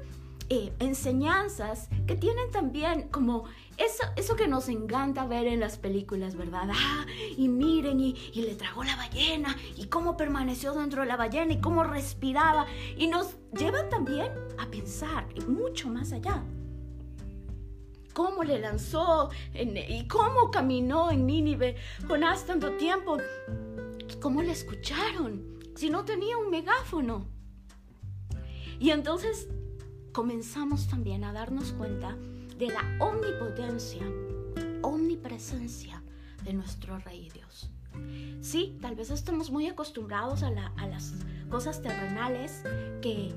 eh, 0.52 0.73
enseñanzas 0.80 1.88
que 2.09 2.16
tienen 2.16 2.50
también 2.50 3.09
como 3.09 3.45
eso, 3.76 4.02
eso 4.16 4.35
que 4.35 4.49
nos 4.49 4.69
encanta 4.69 5.25
ver 5.25 5.47
en 5.47 5.61
las 5.61 5.78
películas, 5.78 6.35
¿verdad? 6.35 6.69
Ah, 6.73 7.07
y 7.37 7.49
miren, 7.49 8.00
y, 8.00 8.16
y 8.35 8.42
le 8.42 8.57
tragó 8.57 8.83
la 8.83 8.97
ballena, 8.97 9.57
y 9.76 9.87
cómo 9.87 10.16
permaneció 10.16 10.75
dentro 10.75 11.02
de 11.02 11.09
la 11.09 11.16
ballena, 11.16 11.54
y 11.54 11.61
cómo 11.61 11.85
respiraba, 11.85 12.66
y 12.99 13.07
nos 13.07 13.37
lleva 13.57 13.88
también 13.88 14.33
a 14.59 14.66
pensar 14.66 15.26
mucho 15.47 15.88
más 15.88 16.12
allá 16.12 16.42
cómo 18.12 18.42
le 18.42 18.59
lanzó 18.59 19.30
y 19.54 20.07
cómo 20.09 20.50
caminó 20.50 21.11
en 21.11 21.26
Nínive 21.26 21.76
Jonás 22.07 22.45
tanto 22.45 22.73
tiempo. 22.73 23.16
¿Cómo 24.21 24.42
le 24.42 24.52
escucharon? 24.52 25.59
Si 25.76 25.88
no 25.88 26.04
tenía 26.04 26.37
un 26.37 26.50
megáfono. 26.50 27.26
Y 28.78 28.90
entonces 28.90 29.49
comenzamos 30.12 30.88
también 30.88 31.25
a 31.25 31.33
darnos 31.33 31.73
cuenta 31.73 32.17
de 32.59 32.69
la 32.69 32.83
omnipotencia, 32.99 34.02
omnipresencia 34.83 36.02
de 36.45 36.52
nuestro 36.52 36.99
Rey 36.99 37.29
Dios. 37.31 37.71
Sí, 38.40 38.79
tal 38.81 38.95
vez 38.95 39.11
estamos 39.11 39.50
muy 39.50 39.67
acostumbrados 39.67 40.43
a, 40.43 40.50
las 40.50 41.14
cosas 41.49 41.83
terrenales 41.83 42.62
que, 43.02 43.35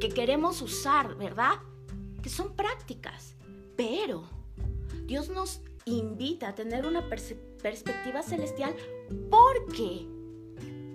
que 0.00 0.08
queremos 0.08 0.62
usar, 0.62 1.16
¿verdad? 1.16 1.54
Que 2.22 2.28
son 2.28 2.54
prácticas, 2.54 3.36
pero 3.76 4.24
Dios 5.06 5.28
nos 5.30 5.60
invita 5.86 6.48
a 6.48 6.54
tener 6.54 6.86
una 6.86 7.08
perspectiva 7.08 8.22
celestial 8.22 8.74
porque 9.30 10.06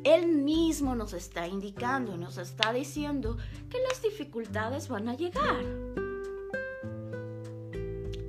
él 0.05 0.27
mismo 0.27 0.95
nos 0.95 1.13
está 1.13 1.47
indicando, 1.47 2.15
nos 2.15 2.37
está 2.37 2.71
diciendo 2.71 3.37
que 3.69 3.79
las 3.89 4.03
dificultades 4.03 4.87
van 4.87 5.09
a 5.09 5.15
llegar. 5.15 5.65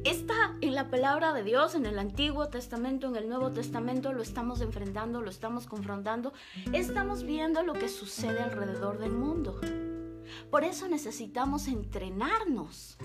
Está 0.03 0.57
en 0.63 0.75
la 0.75 0.89
palabra 0.89 1.35
de 1.35 1.43
Dios, 1.43 1.75
en 1.75 1.85
el 1.85 1.99
Antiguo 1.99 2.49
Testamento, 2.49 3.09
en 3.09 3.17
el 3.17 3.29
Nuevo 3.29 3.51
Testamento, 3.51 4.15
lo 4.15 4.23
estamos 4.23 4.63
enfrentando, 4.63 5.21
lo 5.21 5.29
estamos 5.29 5.67
confrontando, 5.67 6.33
estamos 6.73 7.25
viendo 7.25 7.63
lo 7.63 7.75
que 7.75 7.89
sucede 7.89 8.41
alrededor 8.41 8.99
del 8.99 9.13
mundo. 9.13 9.61
Por 10.51 10.65
eso 10.65 10.89
necesitamos 10.89 11.69
entrenarnos 11.69 12.97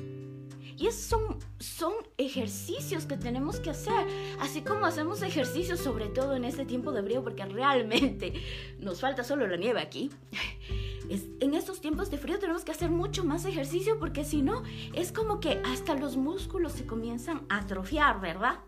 y 0.81 0.91
son, 0.91 1.37
son 1.59 1.93
ejercicios 2.17 3.05
que 3.05 3.15
tenemos 3.15 3.59
que 3.59 3.69
hacer, 3.69 4.07
así 4.39 4.61
como 4.61 4.87
hacemos 4.87 5.21
ejercicios 5.21 5.79
sobre 5.79 6.07
todo 6.07 6.35
en 6.35 6.43
este 6.43 6.65
tiempo 6.65 6.91
de 6.91 7.03
frío, 7.03 7.23
porque 7.23 7.45
realmente 7.45 8.33
nos 8.79 8.99
falta 8.99 9.23
solo 9.23 9.45
la 9.47 9.57
nieve 9.57 9.79
aquí. 9.79 10.09
en 11.39 11.53
estos 11.53 11.81
tiempos 11.81 12.09
de 12.09 12.17
frío 12.17 12.39
tenemos 12.39 12.63
que 12.63 12.71
hacer 12.71 12.89
mucho 12.89 13.23
más 13.23 13.45
ejercicio 13.45 13.99
porque 13.99 14.23
si 14.23 14.41
no, 14.41 14.63
es 14.93 15.11
como 15.11 15.39
que 15.39 15.61
hasta 15.65 15.93
los 15.93 16.17
músculos 16.17 16.71
se 16.71 16.87
comienzan 16.87 17.45
a 17.49 17.59
atrofiar, 17.59 18.19
¿verdad? 18.19 18.61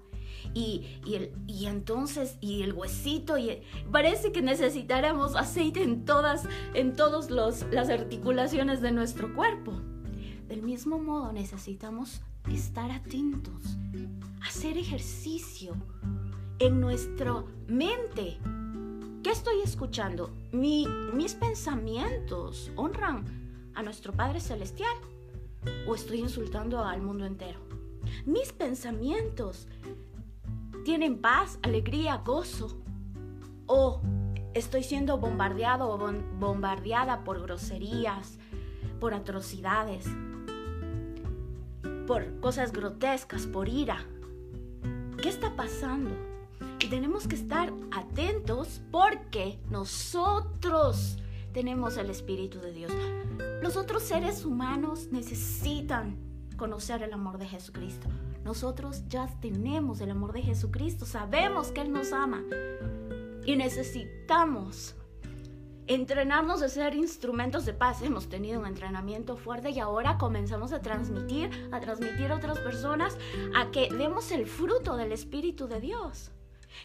Y, 0.53 0.99
el, 1.11 1.31
y, 1.47 1.65
entonces, 1.65 2.37
y 2.41 2.61
el 2.61 2.73
huesito, 2.73 3.39
y 3.39 3.61
parece 3.91 4.31
que 4.31 4.43
necesitáramos 4.43 5.35
aceite 5.35 5.81
en 5.81 6.05
todas, 6.05 6.47
en 6.75 6.95
todas 6.95 7.31
las 7.31 7.89
articulaciones 7.89 8.81
de 8.81 8.91
nuestro 8.91 9.33
cuerpo. 9.33 9.81
Del 10.53 10.61
mismo 10.61 10.99
modo 10.99 11.33
necesitamos 11.33 12.21
estar 12.47 12.91
atentos, 12.91 13.75
hacer 14.47 14.77
ejercicio 14.77 15.73
en 16.59 16.79
nuestra 16.79 17.43
mente. 17.65 18.37
¿Qué 19.23 19.31
estoy 19.31 19.61
escuchando? 19.63 20.29
¿Mis 20.51 21.33
pensamientos 21.33 22.69
honran 22.75 23.25
a 23.73 23.81
nuestro 23.81 24.13
Padre 24.13 24.41
Celestial? 24.41 24.93
¿O 25.87 25.95
estoy 25.95 26.19
insultando 26.19 26.85
al 26.85 27.01
mundo 27.01 27.25
entero? 27.25 27.59
Mis 28.27 28.53
pensamientos 28.53 29.67
tienen 30.85 31.19
paz, 31.19 31.57
alegría, 31.63 32.17
gozo. 32.17 32.77
¿O 33.65 34.01
estoy 34.53 34.83
siendo 34.83 35.17
bombardeado 35.17 35.89
o 35.89 35.97
bombardeada 35.97 37.23
por 37.23 37.41
groserías, 37.41 38.37
por 38.99 39.15
atrocidades, 39.15 40.05
por 42.07 42.39
cosas 42.39 42.71
grotescas, 42.71 43.47
por 43.47 43.69
ira. 43.69 44.05
¿Qué 45.21 45.29
está 45.29 45.55
pasando? 45.55 46.11
Y 46.79 46.87
tenemos 46.87 47.27
que 47.27 47.35
estar 47.35 47.71
atentos 47.91 48.81
porque 48.91 49.57
nosotros 49.69 51.17
tenemos 51.53 51.97
el 51.97 52.09
Espíritu 52.09 52.59
de 52.59 52.73
Dios. 52.73 52.91
Los 53.61 53.77
otros 53.77 54.03
seres 54.03 54.43
humanos 54.43 55.07
necesitan 55.11 56.17
conocer 56.57 57.03
el 57.03 57.13
amor 57.13 57.37
de 57.37 57.47
Jesucristo. 57.47 58.07
Nosotros 58.43 59.03
ya 59.07 59.27
tenemos 59.39 60.01
el 60.01 60.11
amor 60.11 60.33
de 60.33 60.41
Jesucristo, 60.41 61.05
sabemos 61.05 61.71
que 61.71 61.81
Él 61.81 61.93
nos 61.93 62.11
ama 62.11 62.43
y 63.45 63.55
necesitamos 63.55 64.95
entrenarnos 65.87 66.61
a 66.61 66.69
ser 66.69 66.95
instrumentos 66.95 67.65
de 67.65 67.73
paz. 67.73 68.01
Hemos 68.01 68.29
tenido 68.29 68.59
un 68.59 68.67
entrenamiento 68.67 69.37
fuerte 69.37 69.71
y 69.71 69.79
ahora 69.79 70.17
comenzamos 70.17 70.71
a 70.73 70.81
transmitir, 70.81 71.69
a 71.71 71.79
transmitir 71.79 72.31
a 72.31 72.35
otras 72.35 72.59
personas, 72.59 73.17
a 73.55 73.71
que 73.71 73.89
demos 73.89 74.31
el 74.31 74.45
fruto 74.45 74.95
del 74.95 75.11
Espíritu 75.11 75.67
de 75.67 75.79
Dios. 75.79 76.31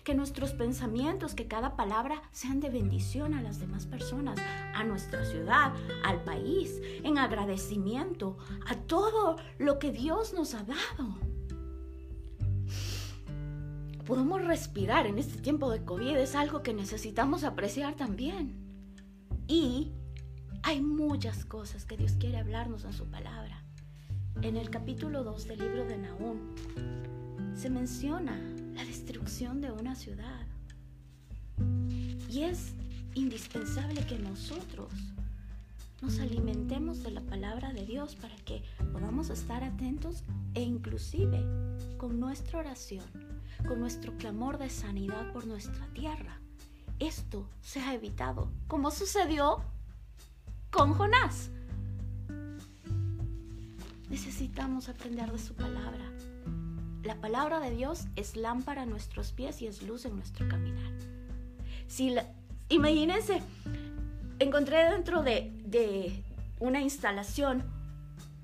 Que 0.05 0.15
nuestros 0.15 0.53
pensamientos, 0.53 1.35
que 1.35 1.49
cada 1.49 1.75
palabra 1.75 2.21
sean 2.31 2.61
de 2.61 2.69
bendición 2.69 3.33
a 3.33 3.43
las 3.43 3.59
demás 3.59 3.87
personas, 3.87 4.39
a 4.75 4.85
nuestra 4.85 5.25
ciudad, 5.25 5.73
al 6.05 6.23
país, 6.25 6.79
en 7.05 7.17
agradecimiento 7.17 8.37
a 8.67 8.75
todo 8.75 9.37
lo 9.59 9.79
que 9.79 9.91
Dios 9.91 10.35
nos 10.35 10.55
ha 10.55 10.63
dado. 10.65 11.15
Podemos 14.05 14.45
respirar 14.45 15.07
en 15.07 15.19
este 15.19 15.41
tiempo 15.41 15.71
de 15.71 15.85
COVID, 15.85 16.17
es 16.17 16.35
algo 16.35 16.63
que 16.63 16.75
necesitamos 16.75 17.45
apreciar 17.45 17.95
también. 17.95 18.68
Y 19.51 19.93
hay 20.63 20.83
muchas 20.83 21.47
cosas 21.47 21.87
que 21.87 21.97
Dios 21.97 22.13
quiere 22.21 22.37
hablarnos 22.37 22.85
en 22.85 22.93
su 22.93 23.07
palabra. 23.07 23.65
En 24.43 24.59
el 24.59 24.69
capítulo 24.69 25.25
2 25.25 25.49
del 25.49 25.59
libro 25.61 25.87
de 25.87 25.97
Nahum 25.97 26.39
se 27.55 27.71
menciona 27.71 28.39
la 28.75 28.85
destrucción 28.85 29.63
de 29.63 29.73
una 29.73 29.95
ciudad. 29.95 30.47
Y 32.29 32.43
es 32.43 32.75
indispensable 33.15 34.05
que 34.07 34.19
nosotros 34.19 34.93
nos 36.03 36.21
alimentemos 36.21 37.03
de 37.03 37.13
la 37.13 37.23
palabra 37.23 37.73
de 37.73 37.87
Dios 37.87 38.17
para 38.17 38.37
que 38.37 38.63
podamos 38.93 39.31
estar 39.31 39.65
atentos 39.65 40.25
e 40.53 40.61
inclusive 40.61 41.43
con 41.97 42.21
nuestra 42.21 42.59
oración, 42.59 43.07
con 43.67 43.81
nuestro 43.81 44.15
clamor 44.19 44.59
de 44.59 44.69
sanidad 44.69 45.33
por 45.33 45.47
nuestra 45.47 45.87
tierra, 45.95 46.39
esto 47.01 47.49
se 47.61 47.81
ha 47.81 47.95
evitado, 47.95 48.51
como 48.67 48.91
sucedió 48.91 49.63
con 50.71 50.95
Jonás. 50.95 51.51
Necesitamos 54.09 54.89
aprender 54.89 55.31
de 55.31 55.39
su 55.39 55.55
palabra. 55.55 56.11
La 57.03 57.17
palabra 57.21 57.61
de 57.61 57.71
Dios 57.71 58.07
es 58.17 58.37
lámpara 58.37 58.83
a 58.83 58.87
nuestros 58.87 59.33
pies 59.33 59.63
y 59.63 59.67
es 59.67 59.83
luz 59.83 60.05
en 60.05 60.17
nuestro 60.17 60.49
caminar. 60.49 60.93
Si 61.87 62.15
imagínense, 62.69 63.43
encontré 64.39 64.91
dentro 64.91 65.23
de, 65.23 65.53
de 65.65 66.25
una 66.59 66.81
instalación, 66.81 67.65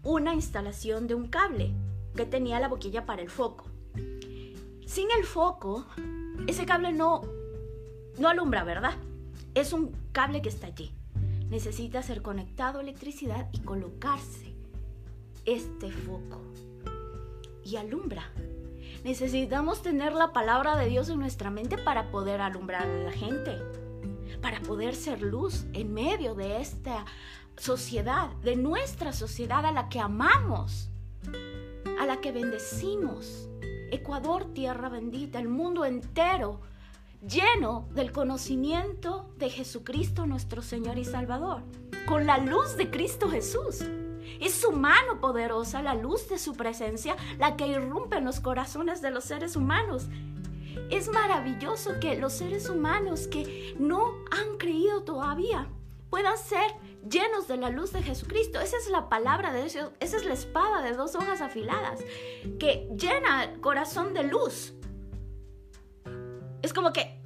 una 0.02 0.34
instalación 0.34 1.06
de 1.06 1.14
un 1.14 1.28
cable 1.28 1.72
que 2.14 2.26
tenía 2.26 2.60
la 2.60 2.68
boquilla 2.68 3.06
para 3.06 3.22
el 3.22 3.30
foco. 3.30 3.66
Sin 4.86 5.10
el 5.18 5.24
foco, 5.24 5.86
ese 6.46 6.66
cable 6.66 6.92
no, 6.92 7.22
no 8.18 8.28
alumbra, 8.28 8.64
¿verdad? 8.64 8.94
Es 9.54 9.72
un 9.72 9.92
cable 10.12 10.42
que 10.42 10.48
está 10.48 10.68
allí. 10.68 10.92
Necesita 11.48 12.02
ser 12.02 12.22
conectado 12.22 12.78
a 12.78 12.82
electricidad 12.82 13.48
y 13.52 13.60
colocarse 13.60 14.54
este 15.44 15.90
foco 15.90 16.40
y 17.64 17.76
alumbra. 17.76 18.30
Necesitamos 19.04 19.82
tener 19.82 20.12
la 20.12 20.32
palabra 20.32 20.76
de 20.76 20.88
Dios 20.88 21.08
en 21.08 21.18
nuestra 21.18 21.50
mente 21.50 21.76
para 21.76 22.10
poder 22.10 22.40
alumbrar 22.40 22.86
a 22.86 23.04
la 23.04 23.12
gente, 23.12 23.58
para 24.40 24.60
poder 24.60 24.94
ser 24.94 25.20
luz 25.20 25.66
en 25.72 25.92
medio 25.92 26.34
de 26.34 26.60
esta 26.60 27.04
sociedad, 27.56 28.30
de 28.42 28.56
nuestra 28.56 29.12
sociedad 29.12 29.64
a 29.66 29.72
la 29.72 29.88
que 29.88 30.00
amamos, 30.00 30.88
a 32.00 32.06
la 32.06 32.20
que 32.20 32.32
bendecimos. 32.32 33.48
Ecuador, 33.90 34.52
tierra 34.54 34.88
bendita, 34.88 35.38
el 35.38 35.48
mundo 35.48 35.84
entero 35.84 36.60
lleno 37.28 37.88
del 37.92 38.12
conocimiento 38.12 39.30
de 39.38 39.50
Jesucristo 39.50 40.26
nuestro 40.26 40.62
Señor 40.62 40.98
y 40.98 41.04
Salvador, 41.04 41.62
con 42.06 42.26
la 42.26 42.38
luz 42.38 42.76
de 42.76 42.90
Cristo 42.90 43.28
Jesús. 43.30 43.84
Es 44.40 44.54
su 44.54 44.72
mano 44.72 45.20
poderosa, 45.20 45.82
la 45.82 45.94
luz 45.94 46.28
de 46.28 46.38
su 46.38 46.54
presencia, 46.54 47.16
la 47.38 47.56
que 47.56 47.66
irrumpe 47.66 48.16
en 48.16 48.24
los 48.24 48.40
corazones 48.40 49.00
de 49.00 49.10
los 49.10 49.24
seres 49.24 49.56
humanos. 49.56 50.06
Es 50.90 51.08
maravilloso 51.08 52.00
que 52.00 52.16
los 52.16 52.32
seres 52.32 52.68
humanos 52.68 53.26
que 53.28 53.74
no 53.78 54.14
han 54.30 54.56
creído 54.58 55.02
todavía 55.02 55.68
puedan 56.10 56.36
ser 56.38 56.70
llenos 57.08 57.48
de 57.48 57.56
la 57.56 57.70
luz 57.70 57.92
de 57.92 58.02
Jesucristo. 58.02 58.60
Esa 58.60 58.76
es 58.76 58.90
la 58.90 59.08
palabra 59.08 59.52
de 59.52 59.68
Dios, 59.68 59.90
esa 60.00 60.16
es 60.16 60.24
la 60.24 60.34
espada 60.34 60.82
de 60.82 60.92
dos 60.92 61.14
hojas 61.14 61.40
afiladas 61.40 62.00
que 62.58 62.88
llena 62.96 63.44
el 63.44 63.60
corazón 63.60 64.14
de 64.14 64.24
luz. 64.24 64.74
Es 66.64 66.72
como 66.72 66.94
que... 66.94 67.20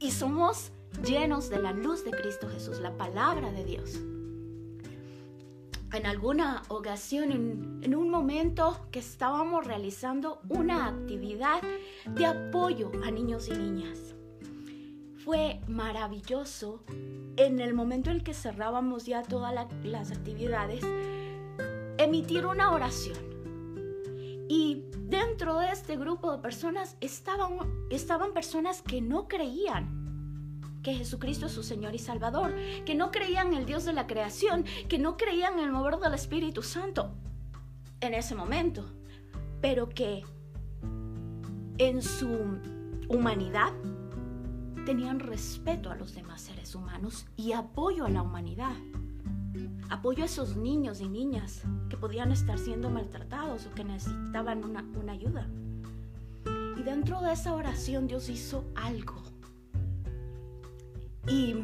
Y 0.00 0.10
somos 0.10 0.72
llenos 1.06 1.48
de 1.48 1.60
la 1.60 1.70
luz 1.70 2.04
de 2.04 2.10
Cristo 2.10 2.48
Jesús, 2.48 2.80
la 2.80 2.96
palabra 2.96 3.52
de 3.52 3.64
Dios 3.64 4.00
en 5.92 6.06
alguna 6.06 6.62
ocasión, 6.68 7.30
en, 7.82 7.94
un 7.94 8.10
momento 8.10 8.88
que 8.90 8.98
estábamos 8.98 9.64
realizando 9.64 10.40
una 10.48 10.88
actividad 10.88 11.62
de 12.06 12.26
apoyo 12.26 12.90
a 13.04 13.12
niños 13.12 13.46
y 13.46 13.52
niñas. 13.52 14.16
Fue 15.24 15.60
maravilloso 15.68 16.82
en 17.36 17.60
el 17.60 17.74
momento 17.74 18.10
en 18.10 18.22
que 18.22 18.34
cerrábamos 18.34 19.06
ya 19.06 19.22
todas 19.22 19.54
las 19.84 20.10
actividades, 20.10 20.84
emitir 21.98 22.44
una 22.44 22.72
oración. 22.72 23.33
Y 24.56 24.84
dentro 25.08 25.58
de 25.58 25.72
este 25.72 25.96
grupo 25.96 26.30
de 26.30 26.38
personas 26.38 26.96
estaban, 27.00 27.58
estaban 27.90 28.32
personas 28.32 28.82
que 28.82 29.00
no 29.00 29.26
creían 29.26 30.60
que 30.84 30.94
Jesucristo 30.94 31.46
es 31.46 31.52
su 31.52 31.64
Señor 31.64 31.92
y 31.96 31.98
Salvador, 31.98 32.54
que 32.86 32.94
no 32.94 33.10
creían 33.10 33.48
en 33.48 33.54
el 33.54 33.66
Dios 33.66 33.84
de 33.84 33.92
la 33.92 34.06
creación, 34.06 34.64
que 34.88 34.96
no 34.96 35.16
creían 35.16 35.58
en 35.58 35.64
el 35.64 35.72
mover 35.72 35.98
del 35.98 36.14
Espíritu 36.14 36.62
Santo 36.62 37.16
en 38.00 38.14
ese 38.14 38.36
momento, 38.36 38.84
pero 39.60 39.88
que 39.88 40.22
en 41.78 42.00
su 42.00 42.60
humanidad 43.08 43.72
tenían 44.86 45.18
respeto 45.18 45.90
a 45.90 45.96
los 45.96 46.14
demás 46.14 46.42
seres 46.42 46.76
humanos 46.76 47.26
y 47.36 47.54
apoyo 47.54 48.04
a 48.04 48.08
la 48.08 48.22
humanidad. 48.22 48.76
Apoyo 49.90 50.22
a 50.22 50.26
esos 50.26 50.56
niños 50.56 51.00
y 51.00 51.08
niñas 51.08 51.62
que 51.88 51.96
podían 51.96 52.32
estar 52.32 52.58
siendo 52.58 52.90
maltratados 52.90 53.66
o 53.66 53.74
que 53.74 53.84
necesitaban 53.84 54.64
una, 54.64 54.82
una 55.00 55.12
ayuda. 55.12 55.48
Y 56.76 56.82
dentro 56.82 57.20
de 57.20 57.32
esa 57.32 57.54
oración 57.54 58.06
Dios 58.06 58.28
hizo 58.28 58.64
algo 58.74 59.22
y 61.28 61.54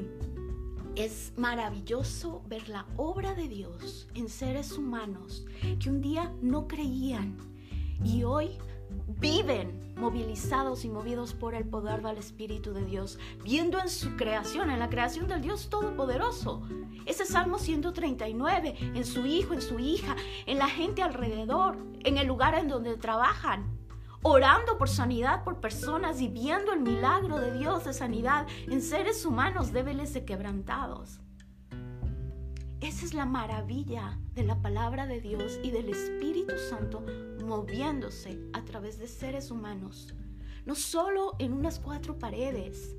es 0.96 1.32
maravilloso 1.36 2.42
ver 2.48 2.68
la 2.68 2.86
obra 2.96 3.34
de 3.34 3.48
Dios 3.48 4.08
en 4.14 4.28
seres 4.28 4.72
humanos 4.72 5.44
que 5.78 5.88
un 5.88 6.00
día 6.00 6.32
no 6.42 6.66
creían 6.66 7.36
y 8.04 8.22
hoy 8.22 8.50
viven 9.18 9.94
movilizados 9.96 10.84
y 10.84 10.88
movidos 10.88 11.34
por 11.34 11.54
el 11.54 11.64
poder 11.64 12.02
del 12.02 12.16
Espíritu 12.16 12.72
de 12.72 12.84
Dios, 12.84 13.18
viendo 13.44 13.78
en 13.78 13.88
su 13.88 14.16
creación, 14.16 14.70
en 14.70 14.78
la 14.78 14.88
creación 14.88 15.28
del 15.28 15.42
Dios 15.42 15.68
Todopoderoso. 15.68 16.62
Ese 17.06 17.26
Salmo 17.26 17.58
139, 17.58 18.76
en 18.94 19.04
su 19.04 19.26
hijo, 19.26 19.54
en 19.54 19.62
su 19.62 19.78
hija, 19.78 20.16
en 20.46 20.58
la 20.58 20.68
gente 20.68 21.02
alrededor, 21.02 21.76
en 22.04 22.18
el 22.18 22.26
lugar 22.26 22.54
en 22.54 22.68
donde 22.68 22.96
trabajan 22.96 23.78
orando 24.22 24.76
por 24.76 24.88
sanidad 24.88 25.44
por 25.44 25.60
personas 25.60 26.20
y 26.20 26.28
viendo 26.28 26.72
el 26.72 26.80
milagro 26.80 27.38
de 27.38 27.52
Dios 27.52 27.84
de 27.84 27.92
sanidad 27.92 28.46
en 28.68 28.82
seres 28.82 29.24
humanos 29.24 29.72
débiles 29.72 30.14
y 30.16 30.22
quebrantados. 30.22 31.20
Esa 32.80 33.04
es 33.04 33.12
la 33.12 33.26
maravilla 33.26 34.18
de 34.34 34.42
la 34.42 34.62
palabra 34.62 35.06
de 35.06 35.20
Dios 35.20 35.60
y 35.62 35.70
del 35.70 35.90
Espíritu 35.90 36.54
Santo 36.70 37.04
moviéndose 37.44 38.40
a 38.54 38.64
través 38.64 38.98
de 38.98 39.06
seres 39.06 39.50
humanos, 39.50 40.14
no 40.64 40.74
solo 40.74 41.36
en 41.38 41.52
unas 41.52 41.78
cuatro 41.78 42.18
paredes, 42.18 42.96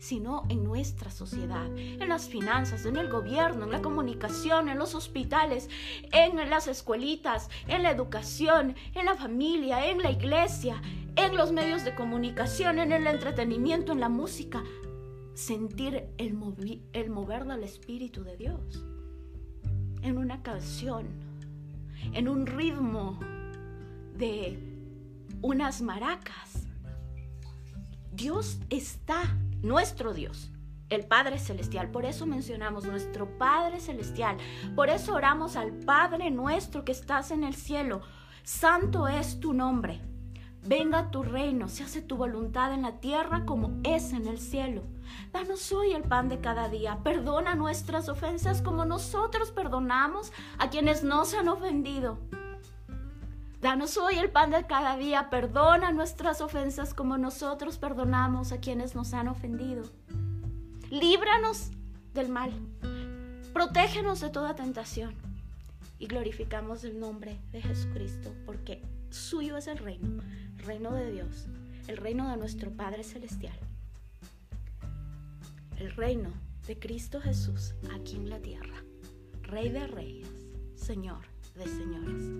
sino 0.00 0.42
en 0.48 0.64
nuestra 0.64 1.12
sociedad, 1.12 1.66
en 1.76 2.08
las 2.08 2.28
finanzas, 2.28 2.84
en 2.84 2.96
el 2.96 3.08
gobierno, 3.08 3.64
en 3.64 3.70
la 3.70 3.80
comunicación, 3.80 4.68
en 4.68 4.80
los 4.80 4.96
hospitales, 4.96 5.70
en 6.10 6.50
las 6.50 6.66
escuelitas, 6.66 7.48
en 7.68 7.84
la 7.84 7.92
educación, 7.92 8.74
en 8.96 9.06
la 9.06 9.14
familia, 9.14 9.88
en 9.88 9.98
la 9.98 10.10
iglesia, 10.10 10.82
en 11.14 11.36
los 11.36 11.52
medios 11.52 11.84
de 11.84 11.94
comunicación, 11.94 12.80
en 12.80 12.90
el 12.90 13.06
entretenimiento, 13.06 13.92
en 13.92 14.00
la 14.00 14.08
música. 14.08 14.64
Sentir 15.34 16.08
el, 16.18 16.34
mover 16.34 17.44
del 17.44 17.62
Espíritu 17.62 18.24
de 18.24 18.36
Dios 18.36 18.84
en 20.02 20.18
una 20.18 20.42
canción, 20.42 21.06
en 22.12 22.28
un 22.28 22.46
ritmo 22.46 23.18
de 24.16 24.58
unas 25.40 25.80
maracas. 25.80 26.66
Dios 28.12 28.58
está 28.68 29.22
nuestro 29.62 30.12
Dios, 30.12 30.50
el 30.90 31.04
Padre 31.06 31.38
Celestial. 31.38 31.90
Por 31.90 32.04
eso 32.04 32.26
mencionamos 32.26 32.84
nuestro 32.84 33.38
Padre 33.38 33.80
Celestial. 33.80 34.36
Por 34.76 34.90
eso 34.90 35.14
oramos 35.14 35.56
al 35.56 35.72
Padre 35.72 36.30
nuestro 36.30 36.84
que 36.84 36.92
estás 36.92 37.30
en 37.30 37.44
el 37.44 37.54
cielo. 37.54 38.02
Santo 38.42 39.08
es 39.08 39.40
tu 39.40 39.54
nombre. 39.54 40.00
Venga 40.64 41.10
tu 41.10 41.22
reino, 41.22 41.68
se 41.68 41.82
hace 41.82 42.02
tu 42.02 42.16
voluntad 42.16 42.72
en 42.72 42.82
la 42.82 43.00
tierra 43.00 43.44
como 43.44 43.80
es 43.82 44.12
en 44.12 44.28
el 44.28 44.38
cielo. 44.38 44.82
Danos 45.32 45.72
hoy 45.72 45.92
el 45.92 46.02
pan 46.02 46.28
de 46.28 46.40
cada 46.40 46.68
día. 46.68 46.98
Perdona 47.02 47.54
nuestras 47.54 48.08
ofensas 48.08 48.62
como 48.62 48.84
nosotros 48.84 49.50
perdonamos 49.50 50.32
a 50.58 50.70
quienes 50.70 51.04
nos 51.04 51.34
han 51.34 51.48
ofendido. 51.48 52.18
Danos 53.62 53.96
hoy 53.96 54.18
el 54.18 54.28
pan 54.28 54.50
de 54.50 54.66
cada 54.66 54.96
día, 54.96 55.30
perdona 55.30 55.92
nuestras 55.92 56.40
ofensas 56.40 56.94
como 56.94 57.16
nosotros 57.16 57.78
perdonamos 57.78 58.50
a 58.50 58.58
quienes 58.58 58.96
nos 58.96 59.14
han 59.14 59.28
ofendido. 59.28 59.84
Líbranos 60.90 61.70
del 62.12 62.28
mal, 62.28 62.50
protégenos 63.52 64.20
de 64.20 64.30
toda 64.30 64.56
tentación. 64.56 65.14
Y 66.00 66.08
glorificamos 66.08 66.82
el 66.82 66.98
nombre 66.98 67.40
de 67.52 67.62
Jesucristo 67.62 68.34
porque 68.44 68.82
suyo 69.10 69.56
es 69.56 69.68
el 69.68 69.78
reino, 69.78 70.20
el 70.58 70.64
reino 70.64 70.90
de 70.90 71.12
Dios, 71.12 71.46
el 71.86 71.98
reino 71.98 72.28
de 72.28 72.36
nuestro 72.38 72.72
Padre 72.72 73.04
Celestial, 73.04 73.56
el 75.82 75.90
reino 75.96 76.32
de 76.68 76.78
Cristo 76.78 77.20
Jesús 77.20 77.74
aquí 77.92 78.14
en 78.14 78.30
la 78.30 78.38
tierra, 78.38 78.84
Rey 79.42 79.68
de 79.68 79.88
Reyes, 79.88 80.28
Señor 80.76 81.24
de 81.56 81.66
Señores. 81.66 82.30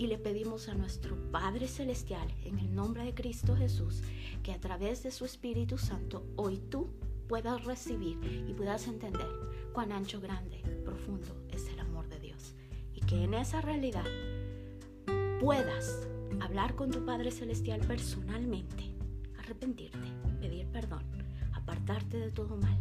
Y 0.00 0.08
le 0.08 0.18
pedimos 0.18 0.68
a 0.68 0.74
nuestro 0.74 1.14
Padre 1.30 1.68
Celestial, 1.68 2.26
en 2.44 2.58
el 2.58 2.74
nombre 2.74 3.04
de 3.04 3.14
Cristo 3.14 3.54
Jesús, 3.54 4.02
que 4.42 4.52
a 4.52 4.58
través 4.58 5.04
de 5.04 5.12
su 5.12 5.24
Espíritu 5.24 5.78
Santo 5.78 6.26
hoy 6.34 6.58
tú 6.58 6.90
puedas 7.28 7.64
recibir 7.64 8.18
y 8.48 8.52
puedas 8.54 8.88
entender 8.88 9.28
cuán 9.72 9.92
ancho, 9.92 10.20
grande, 10.20 10.58
profundo 10.84 11.46
es 11.48 11.68
el 11.68 11.78
amor 11.78 12.08
de 12.08 12.18
Dios. 12.18 12.56
Y 12.92 13.02
que 13.02 13.22
en 13.22 13.34
esa 13.34 13.60
realidad 13.60 14.06
puedas 15.38 16.08
hablar 16.40 16.74
con 16.74 16.90
tu 16.90 17.04
Padre 17.04 17.30
Celestial 17.30 17.82
personalmente, 17.86 18.96
arrepentirte, 19.38 20.21
apartarte 21.82 22.16
de 22.16 22.30
todo 22.30 22.56
mal 22.56 22.78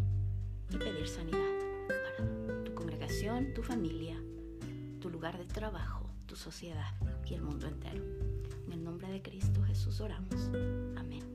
y 0.70 0.78
pedir 0.78 1.08
sanidad 1.08 1.40
para 1.88 2.64
tu 2.64 2.76
congregación, 2.76 3.52
tu 3.56 3.64
familia, 3.64 4.16
tu 5.00 5.10
lugar 5.10 5.40
de 5.40 5.46
trabajo, 5.46 6.08
tu 6.28 6.36
sociedad 6.36 6.94
y 7.26 7.34
el 7.34 7.42
mundo 7.42 7.68
entero. 7.68 8.04
En 8.68 8.74
el 8.74 8.84
nombre 8.84 9.10
de 9.10 9.22
Cristo 9.24 9.64
Jesús 9.64 10.02
oramos. 10.02 10.52
Amén. 10.98 11.31